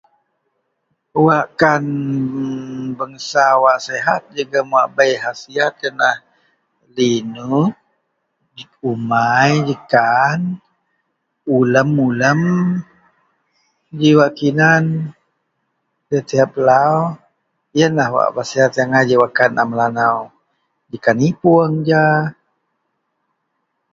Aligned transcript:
wakkan 1.25 1.83
bangsa 2.97 3.45
wak 3.63 3.77
sihat 3.87 4.21
jegum 4.35 4.67
wak 4.75 4.87
bei 4.95 5.11
hasihat 5.23 5.73
ienlah 5.83 6.17
linut, 6.97 7.73
umai 8.91 9.51
jekan, 9.67 10.39
ulem-ulem 11.57 12.41
ji 13.99 14.09
wak 14.19 14.31
kinan 14.37 14.83
tiap-tiap 16.07 16.51
lau, 16.67 16.97
ienlah 17.77 18.07
wak 18.37 18.47
sihat 18.49 18.71
agai 18.83 19.03
ji 19.09 19.15
wakkan 19.21 19.51
a 19.61 19.63
Melanau, 19.69 20.17
jekan 20.91 21.17
ipoung 21.29 21.75
ja 21.87 22.03